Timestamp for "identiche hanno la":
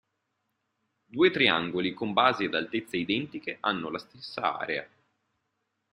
2.97-3.99